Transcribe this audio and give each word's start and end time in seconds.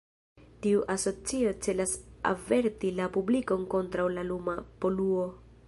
Tiu 0.65 0.79
asocio 0.93 1.51
celas 1.67 1.93
averti 2.31 2.93
la 3.01 3.09
publikon 3.19 3.69
kontraŭ 3.75 4.09
la 4.17 4.25
luma 4.31 4.57
poluo. 4.85 5.31